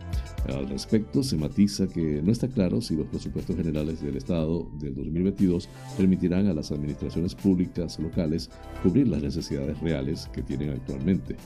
[0.49, 4.95] Al respecto, se matiza que no está claro si los presupuestos generales del Estado del
[4.95, 8.51] 2022 permitirán a las administraciones públicas locales
[8.83, 11.37] cubrir las necesidades reales que tienen actualmente.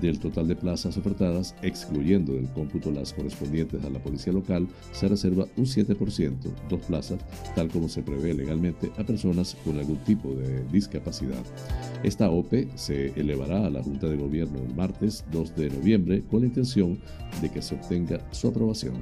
[0.00, 5.08] Del total de plazas ofertadas, excluyendo del cómputo las correspondientes a la policía local, se
[5.08, 6.36] reserva un 7%,
[6.68, 7.20] dos plazas,
[7.54, 11.42] tal como se prevé legalmente, a personas con algún tipo de discapacidad.
[12.02, 16.40] Esta OPE se elevará a la Junta de Gobierno el martes 2 de noviembre con
[16.40, 16.98] la intención
[17.40, 18.94] de que se obtenga su aprobación.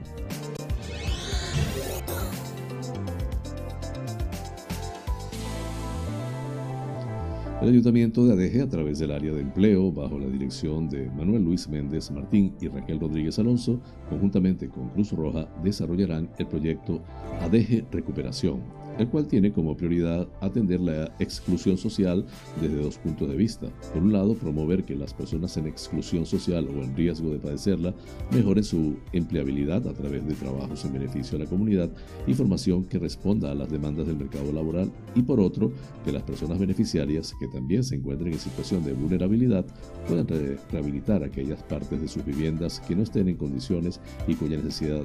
[7.61, 11.43] El Ayuntamiento de Adeje, a través del área de empleo, bajo la dirección de Manuel
[11.43, 17.03] Luis Méndez Martín y Raquel Rodríguez Alonso, conjuntamente con Cruz Roja, desarrollarán el proyecto
[17.41, 18.63] Adeje Recuperación,
[18.99, 22.27] el cual tiene como prioridad atender la exclusión social
[22.61, 23.69] desde dos puntos de vista.
[23.93, 27.95] Por un lado, promover que las personas en exclusión social o en riesgo de padecerla
[28.33, 31.91] mejoren su empleabilidad a través de trabajos en beneficio de la comunidad
[32.27, 35.73] y formación que responda a las demandas del mercado laboral y por otro,
[36.05, 39.65] que las personas beneficiarias que también se encuentren en situación de vulnerabilidad
[40.07, 40.27] puedan
[40.71, 45.05] rehabilitar aquellas partes de sus viviendas que no estén en condiciones y cuya necesidad,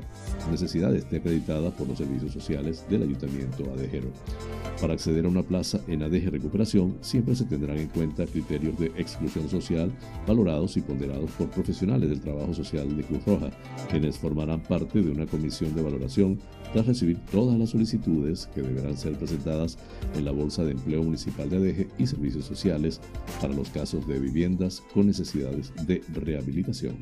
[0.49, 3.63] necesidad esté acreditada por los servicios sociales del ayuntamiento
[4.81, 8.87] para acceder a una plaza en ADG Recuperación siempre se tendrán en cuenta criterios de
[8.97, 9.91] exclusión social
[10.27, 13.49] valorados y ponderados por profesionales del trabajo social de Cruz Roja,
[13.89, 16.39] quienes formarán parte de una comisión de valoración
[16.73, 19.77] tras recibir todas las solicitudes que deberán ser presentadas
[20.15, 22.99] en la Bolsa de Empleo Municipal de ADG y Servicios Sociales
[23.39, 26.97] para los casos de viviendas con necesidades de rehabilitación.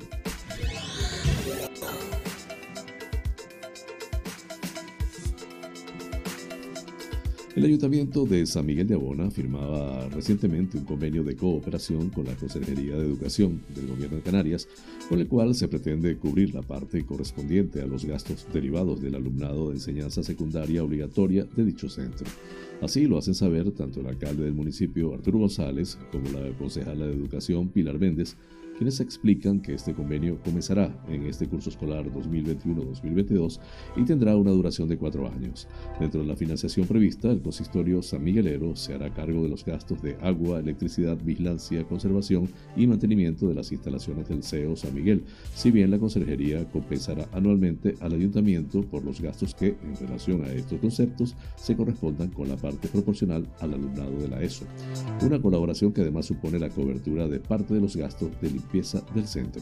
[7.54, 12.36] El Ayuntamiento de San Miguel de Abona firmaba recientemente un convenio de cooperación con la
[12.36, 14.70] Consejería de Educación del Gobierno de Canarias,
[15.10, 19.68] con el cual se pretende cubrir la parte correspondiente a los gastos derivados del alumnado
[19.68, 22.26] de enseñanza secundaria obligatoria de dicho centro.
[22.82, 27.14] Así lo hacen saber tanto el alcalde del municipio Arturo González como la concejala de
[27.14, 28.38] Educación Pilar Méndez,
[28.82, 33.60] quienes explican que este convenio comenzará en este curso escolar 2021-2022
[33.96, 35.68] y tendrá una duración de cuatro años.
[36.00, 40.02] Dentro de la financiación prevista, el consistorio San Miguelero se hará cargo de los gastos
[40.02, 45.70] de agua, electricidad, vigilancia, conservación y mantenimiento de las instalaciones del CEO San Miguel, si
[45.70, 50.80] bien la Consejería compensará anualmente al ayuntamiento por los gastos que, en relación a estos
[50.80, 54.66] conceptos, se correspondan con la parte proporcional al alumnado de la ESO.
[55.24, 59.28] Una colaboración que además supone la cobertura de parte de los gastos del pieza del
[59.28, 59.62] centro.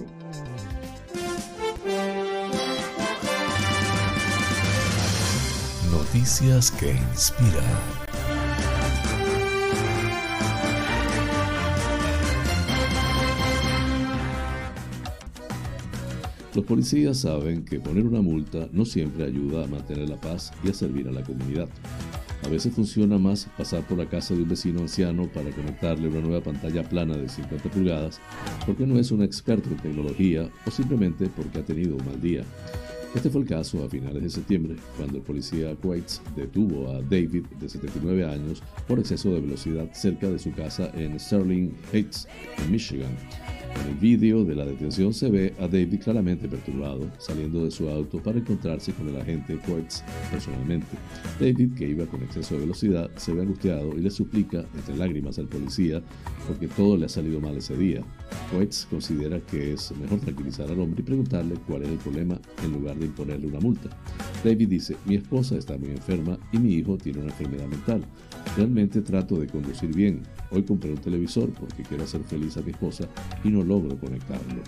[5.92, 8.10] Noticias que inspiran.
[16.56, 20.70] Los policías saben que poner una multa no siempre ayuda a mantener la paz y
[20.70, 21.70] a servir a la comunidad.
[22.44, 26.22] A veces funciona más pasar por la casa de un vecino anciano para conectarle una
[26.22, 28.20] nueva pantalla plana de 50 pulgadas
[28.66, 32.44] porque no es un experto en tecnología o simplemente porque ha tenido un mal día.
[33.16, 37.44] Este fue el caso a finales de septiembre, cuando el policía Quates detuvo a David,
[37.60, 42.28] de 79 años, por exceso de velocidad cerca de su casa en Sterling Heights,
[42.60, 43.10] en Michigan.
[43.76, 47.90] En el vídeo de la detención se ve a David claramente perturbado, saliendo de su
[47.90, 50.88] auto para encontrarse con el agente Coates personalmente.
[51.40, 55.40] David, que iba con exceso de velocidad, se ve angustiado y le suplica, entre lágrimas,
[55.40, 56.02] al policía
[56.48, 58.02] porque todo le ha salido mal ese día.
[58.52, 62.74] Coates considera que es mejor tranquilizar al hombre y preguntarle cuál es el problema en
[62.74, 63.90] lugar de imponerle una multa.
[64.44, 68.06] David dice, mi esposa está muy enferma y mi hijo tiene una enfermedad mental.
[68.56, 70.22] Realmente trato de conducir bien.
[70.52, 73.06] Hoy compré un televisor porque quiero hacer feliz a mi esposa
[73.44, 74.62] y no logro conectarlo.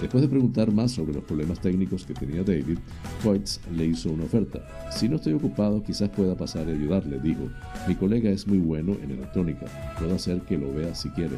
[0.00, 2.78] Después de preguntar más sobre los problemas técnicos que tenía David,
[3.22, 4.66] Coates le hizo una oferta.
[4.90, 7.48] Si no estoy ocupado, quizás pueda pasar y ayudarle, dijo.
[7.86, 9.66] Mi colega es muy bueno en electrónica.
[9.98, 11.36] Puedo hacer que lo vea si quiere.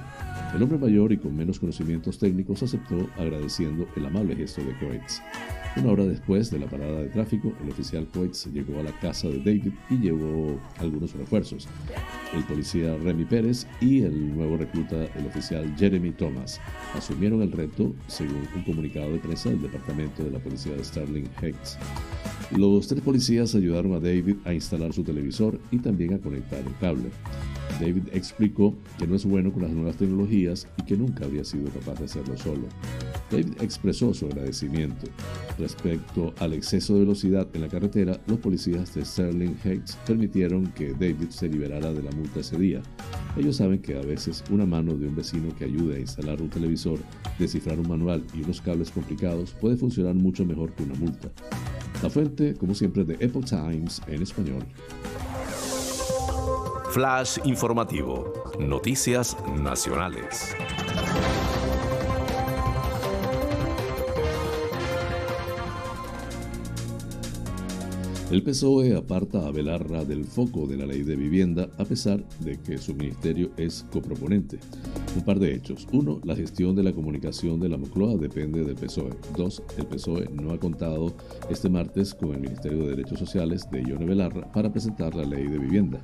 [0.54, 5.20] El hombre mayor y con menos conocimientos técnicos aceptó agradeciendo el amable gesto de Coates.
[5.76, 9.26] Una hora después de la parada de tráfico, el oficial Coates llegó a la casa
[9.26, 11.66] de David y llevó algunos refuerzos.
[12.32, 16.60] El policía Remy Pérez y el nuevo recluta, el oficial Jeremy Thomas,
[16.94, 21.28] asumieron el reto según un comunicado de prensa del departamento de la policía de Sterling
[21.42, 21.76] Heights.
[22.56, 26.76] Los tres policías ayudaron a David a instalar su televisor y también a conectar el
[26.78, 27.10] cable.
[27.80, 31.70] David explicó que no es bueno con las nuevas tecnologías y que nunca habría sido
[31.70, 32.66] capaz de hacerlo solo.
[33.30, 35.06] David expresó su agradecimiento.
[35.58, 40.92] Respecto al exceso de velocidad en la carretera, los policías de Sterling Heights permitieron que
[40.92, 42.82] David se liberara de la multa ese día.
[43.36, 46.50] Ellos saben que a veces una mano de un vecino que ayude a instalar un
[46.50, 46.98] televisor,
[47.38, 51.30] descifrar un manual y unos cables complicados puede funcionar mucho mejor que una multa.
[52.02, 54.64] La fuente, como siempre, de Epoch Times en español.
[56.94, 58.32] Flash informativo.
[58.60, 60.54] Noticias nacionales.
[68.30, 72.60] El PSOE aparta a Belarra del foco de la ley de vivienda a pesar de
[72.60, 74.60] que su ministerio es coproponente.
[75.16, 75.88] Un par de hechos.
[75.92, 79.14] Uno, la gestión de la comunicación de la Moncloa depende del PSOE.
[79.36, 81.12] Dos, el PSOE no ha contado
[81.50, 85.48] este martes con el Ministerio de Derechos Sociales de Ione Belarra para presentar la ley
[85.48, 86.00] de vivienda.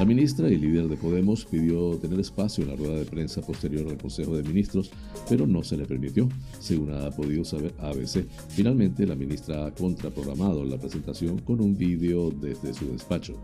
[0.00, 3.86] La ministra y líder de Podemos pidió tener espacio en la rueda de prensa posterior
[3.86, 4.90] al Consejo de Ministros,
[5.28, 6.26] pero no se le permitió,
[6.58, 8.24] según ha podido saber ABC.
[8.48, 13.34] Finalmente, la ministra ha contraprogramado la presentación con un vídeo desde su despacho.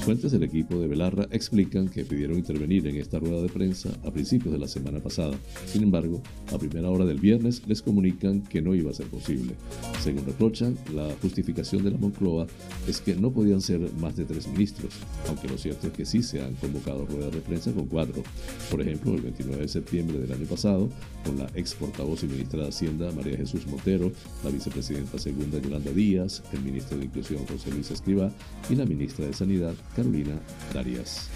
[0.00, 4.10] Fuentes del equipo de Belarra explican que pidieron intervenir en esta rueda de prensa a
[4.10, 5.38] principios de la semana pasada.
[5.66, 6.20] Sin embargo,
[6.52, 9.52] a primera hora del viernes les comunican que no iba a ser posible.
[10.00, 12.48] Según reprochan, la justificación de la Moncloa
[12.88, 14.94] es que no podían ser más de tres ministros,
[15.28, 18.22] aunque lo cierto es que sí se han convocado ruedas de prensa con cuatro.
[18.70, 20.88] Por ejemplo, el 29 de septiembre del año pasado,
[21.24, 24.12] con la ex portavoz y ministra de Hacienda María Jesús Montero,
[24.44, 28.30] la vicepresidenta segunda Yolanda Díaz, el ministro de Inclusión José Luis Escribá
[28.68, 30.38] y la ministra de Sanidad Carolina
[30.72, 31.28] Darias.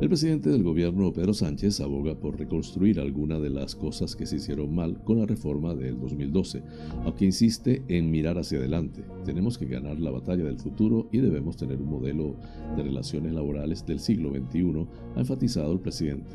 [0.00, 4.36] El presidente del gobierno, Pedro Sánchez, aboga por reconstruir algunas de las cosas que se
[4.36, 6.62] hicieron mal con la reforma del 2012,
[7.04, 9.04] aunque insiste en mirar hacia adelante.
[9.26, 12.36] Tenemos que ganar la batalla del futuro y debemos tener un modelo
[12.78, 14.86] de relaciones laborales del siglo XXI,
[15.16, 16.34] ha enfatizado el presidente.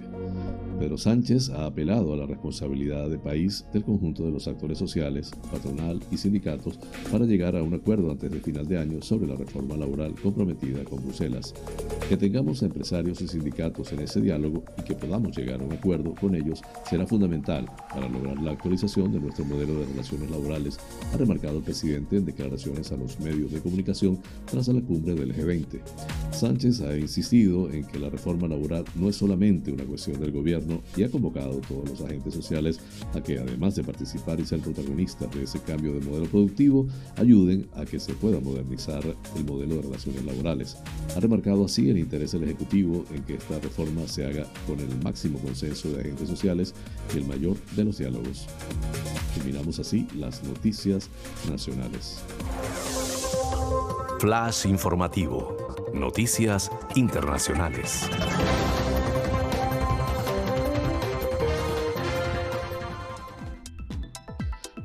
[0.80, 5.32] Pedro Sánchez ha apelado a la responsabilidad de país del conjunto de los actores sociales,
[5.50, 9.36] patronal y sindicatos para llegar a un acuerdo antes del final de año sobre la
[9.36, 11.54] reforma laboral comprometida con Bruselas.
[12.10, 16.14] Que tengamos empresarios y sindicatos en ese diálogo y que podamos llegar a un acuerdo
[16.14, 20.78] con ellos será fundamental para lograr la actualización de nuestro modelo de relaciones laborales,
[21.14, 25.34] ha remarcado el presidente en declaraciones a los medios de comunicación tras la cumbre del
[25.34, 25.80] G20.
[26.32, 30.65] Sánchez ha insistido en que la reforma laboral no es solamente una cuestión del gobierno
[30.96, 32.80] y ha convocado a todos los agentes sociales
[33.14, 36.88] a que, además de participar y ser protagonistas de ese cambio de modelo productivo,
[37.18, 39.04] ayuden a que se pueda modernizar
[39.36, 40.78] el modelo de relaciones laborales.
[41.16, 45.04] Ha remarcado así el interés del Ejecutivo en que esta reforma se haga con el
[45.04, 46.74] máximo consenso de agentes sociales
[47.14, 48.48] y el mayor de los diálogos.
[49.36, 51.10] Terminamos así las noticias
[51.50, 52.20] nacionales.
[54.20, 55.56] Flash informativo.
[55.94, 58.10] Noticias internacionales.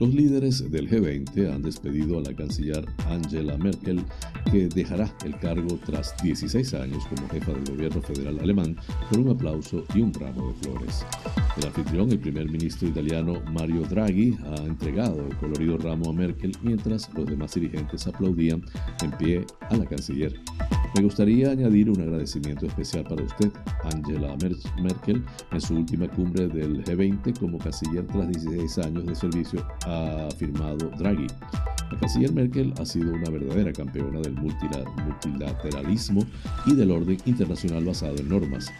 [0.01, 4.03] Los líderes del G20 han despedido a la canciller Angela Merkel,
[4.51, 8.76] que dejará el cargo tras 16 años como jefa del gobierno federal alemán,
[9.11, 11.05] con un aplauso y un ramo de flores.
[11.59, 16.53] El anfitrión, el primer ministro italiano Mario Draghi, ha entregado el colorido ramo a Merkel
[16.62, 18.64] mientras los demás dirigentes aplaudían
[19.03, 20.40] en pie a la canciller.
[20.96, 23.53] Me gustaría añadir un agradecimiento especial para usted,
[23.84, 24.34] Angela
[24.82, 25.22] Merkel,
[25.53, 30.91] en su última cumbre del G20 como canciller tras 16 años de servicio, ha afirmado
[30.99, 31.26] Draghi.
[31.91, 36.24] La canciller Merkel ha sido una verdadera campeona del multilateralismo
[36.66, 38.70] y del orden internacional basado en normas.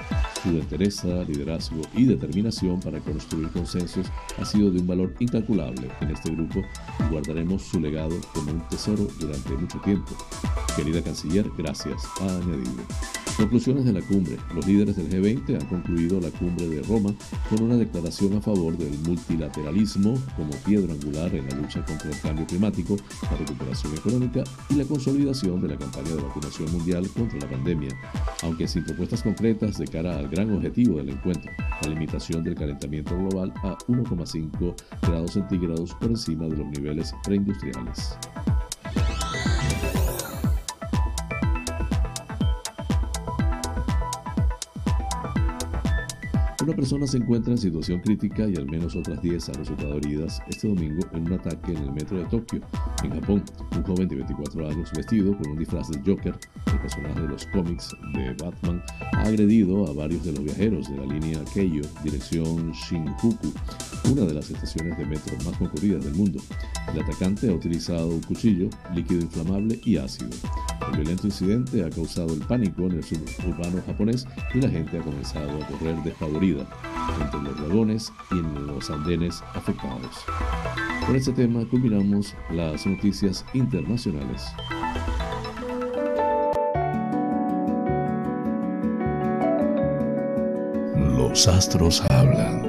[0.42, 4.06] Su entereza, liderazgo y determinación para construir consensos
[4.38, 6.61] ha sido de un valor incalculable en este grupo
[7.00, 10.12] y guardaremos su legado como un tesoro durante mucho tiempo.
[10.76, 12.84] Querida canciller, gracias, ha añadido.
[13.36, 14.36] Conclusiones de la cumbre.
[14.54, 17.14] Los líderes del G20 han concluido la cumbre de Roma
[17.48, 22.20] con una declaración a favor del multilateralismo como piedra angular en la lucha contra el
[22.20, 27.38] cambio climático, la recuperación económica y la consolidación de la campaña de vacunación mundial contra
[27.38, 27.90] la pandemia,
[28.42, 31.51] aunque sin propuestas concretas de cara al gran objetivo del encuentro,
[31.82, 38.16] la limitación del calentamiento global a 1,5 grados centígrados por encima de los niveles preindustriales.
[46.70, 50.40] Una persona se encuentra en situación crítica y al menos otras 10 han resultado heridas
[50.48, 52.60] este domingo en un ataque en el metro de Tokio,
[53.02, 53.42] en Japón.
[53.76, 56.38] Un joven de 24 años vestido con un disfraz de Joker,
[56.72, 58.80] el personaje de los cómics de Batman,
[59.14, 63.52] ha agredido a varios de los viajeros de la línea Keio, dirección Shinjuku,
[64.12, 66.40] una de las estaciones de metro más concurridas del mundo.
[66.94, 70.30] El atacante ha utilizado un cuchillo, líquido inflamable y ácido.
[70.88, 75.02] El violento incidente ha causado el pánico en el suburbano japonés y la gente ha
[75.02, 76.59] comenzado a correr despavorida
[77.20, 80.24] entre los vagones y en los andenes afectados.
[81.06, 84.46] Con este tema culminamos las noticias internacionales.
[91.16, 92.68] Los astros hablan.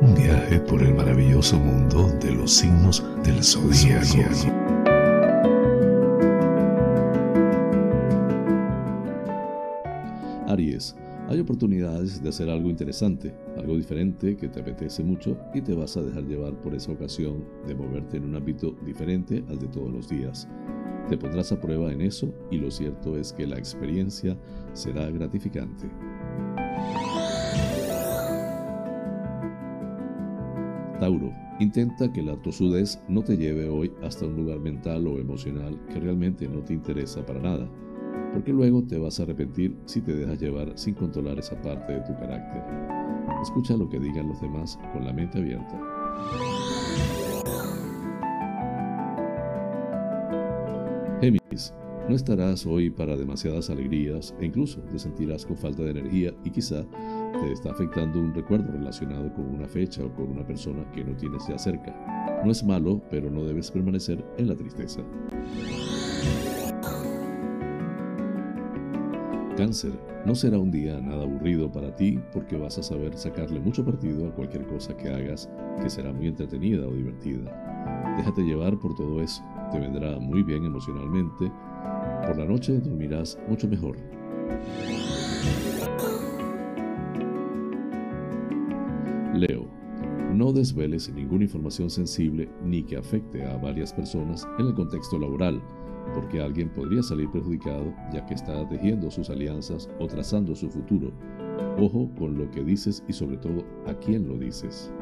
[0.00, 4.16] Un viaje por el maravilloso mundo de los signos del zodiaco.
[10.48, 10.96] Aries,
[11.32, 15.96] hay oportunidades de hacer algo interesante, algo diferente que te apetece mucho y te vas
[15.96, 19.90] a dejar llevar por esa ocasión de moverte en un ámbito diferente al de todos
[19.90, 20.46] los días.
[21.08, 24.36] Te pondrás a prueba en eso y lo cierto es que la experiencia
[24.74, 25.88] será gratificante.
[31.00, 35.80] Tauro, intenta que la tosudez no te lleve hoy hasta un lugar mental o emocional
[35.88, 37.66] que realmente no te interesa para nada
[38.32, 42.00] porque luego te vas a arrepentir si te dejas llevar sin controlar esa parte de
[42.00, 42.62] tu carácter.
[43.42, 45.78] Escucha lo que digan los demás con la mente abierta.
[51.20, 51.74] Géminis,
[52.08, 56.50] no estarás hoy para demasiadas alegrías e incluso te sentirás con falta de energía y
[56.50, 56.84] quizá
[57.40, 61.16] te está afectando un recuerdo relacionado con una fecha o con una persona que no
[61.16, 61.94] tienes ya cerca.
[62.44, 65.02] No es malo, pero no debes permanecer en la tristeza.
[69.62, 69.92] Cáncer,
[70.26, 74.26] no será un día nada aburrido para ti porque vas a saber sacarle mucho partido
[74.26, 75.48] a cualquier cosa que hagas
[75.80, 78.16] que será muy entretenida o divertida.
[78.16, 79.40] Déjate llevar por todo eso,
[79.70, 81.52] te vendrá muy bien emocionalmente.
[82.26, 83.98] Por la noche dormirás mucho mejor.
[89.32, 89.68] Leo,
[90.34, 95.62] no desveles ninguna información sensible ni que afecte a varias personas en el contexto laboral
[96.14, 101.12] porque alguien podría salir perjudicado ya que está tejiendo sus alianzas o trazando su futuro.
[101.78, 104.92] Ojo con lo que dices y sobre todo a quién lo dices.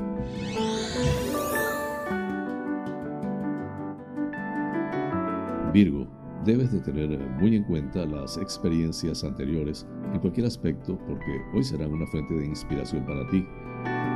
[5.72, 6.06] Virgo,
[6.44, 11.92] debes de tener muy en cuenta las experiencias anteriores en cualquier aspecto porque hoy serán
[11.92, 13.46] una fuente de inspiración para ti.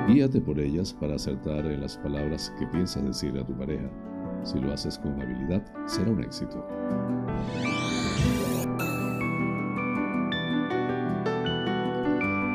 [0.08, 3.88] Guíate por ellas para acertar en las palabras que piensas decir a tu pareja.
[4.44, 6.64] Si lo haces con habilidad, será un éxito.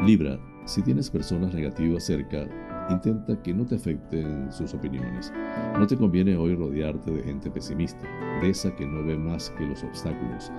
[0.06, 2.48] Libra, si tienes personas negativas cerca,
[2.90, 5.34] intenta que no te afecten sus opiniones.
[5.78, 8.08] No te conviene hoy rodearte de gente pesimista,
[8.42, 10.52] de esa que no ve más que los obstáculos,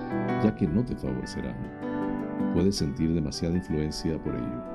[0.43, 1.55] ya que no te favorecerán.
[2.53, 4.71] Puedes sentir demasiada influencia por ello.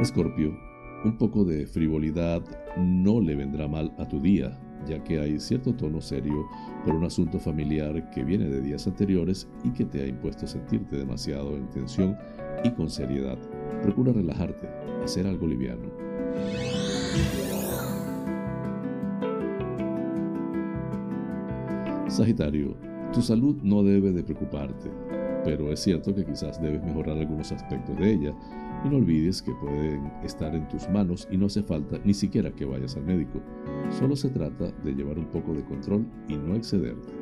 [0.00, 0.56] Escorpio,
[1.04, 2.42] un poco de frivolidad
[2.76, 6.46] no le vendrá mal a tu día, ya que hay cierto tono serio
[6.84, 10.96] por un asunto familiar que viene de días anteriores y que te ha impuesto sentirte
[10.96, 12.16] demasiado en tensión
[12.64, 13.38] y con seriedad.
[13.82, 14.68] Procura relajarte,
[15.04, 15.88] hacer algo liviano.
[22.08, 22.74] Sagitario,
[23.12, 24.90] tu salud no debe de preocuparte,
[25.44, 28.34] pero es cierto que quizás debes mejorar algunos aspectos de ella
[28.84, 32.50] y no olvides que pueden estar en tus manos y no hace falta ni siquiera
[32.50, 33.40] que vayas al médico.
[33.90, 37.12] Solo se trata de llevar un poco de control y no excederte.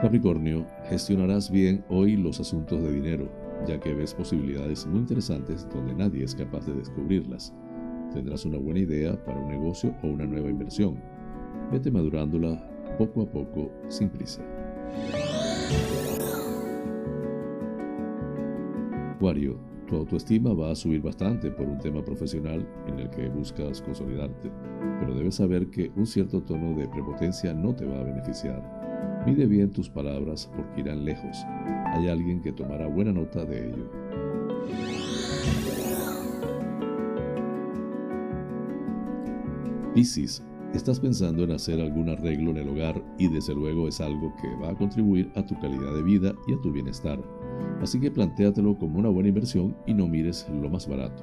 [0.00, 3.30] Capricornio, gestionarás bien hoy los asuntos de dinero,
[3.66, 7.52] ya que ves posibilidades muy interesantes donde nadie es capaz de descubrirlas.
[8.14, 10.98] Tendrás una buena idea para un negocio o una nueva inversión.
[11.70, 14.42] Vete madurándola poco a poco, sin prisa.
[19.14, 23.82] Acuario, tu autoestima va a subir bastante por un tema profesional en el que buscas
[23.82, 24.50] consolidarte,
[25.00, 28.62] pero debes saber que un cierto tono de prepotencia no te va a beneficiar.
[29.26, 31.44] Mide bien tus palabras porque irán lejos.
[31.92, 33.90] Hay alguien que tomará buena nota de ello.
[39.92, 40.42] Piscis,
[40.74, 44.48] estás pensando en hacer algún arreglo en el hogar y desde luego es algo que
[44.62, 47.20] va a contribuir a tu calidad de vida y a tu bienestar.
[47.80, 51.22] Así que plantéatelo como una buena inversión y no mires lo más barato.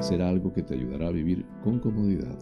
[0.00, 2.38] Será algo que te ayudará a vivir con comodidad.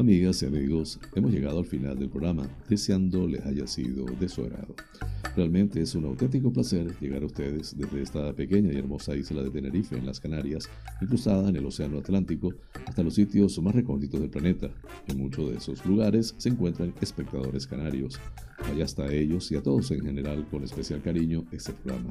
[0.00, 4.40] Amigas y amigos, hemos llegado al final del programa, deseando les haya sido de su
[4.40, 4.74] agrado.
[5.36, 9.50] Realmente es un auténtico placer llegar a ustedes desde esta pequeña y hermosa isla de
[9.50, 10.70] Tenerife en las Canarias,
[11.02, 12.54] incrustada en el Océano Atlántico,
[12.86, 14.70] hasta los sitios más recónditos del planeta.
[15.06, 18.18] En muchos de esos lugares se encuentran espectadores canarios.
[18.70, 22.10] Vaya hasta ellos y a todos en general con especial cariño este programa.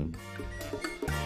[0.01, 1.20] Uhum.